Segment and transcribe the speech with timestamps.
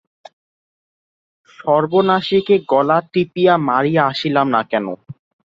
[1.59, 4.85] সর্বনাশীকে গলা টিপিয়া মারিয়া আসিলাম না কেন।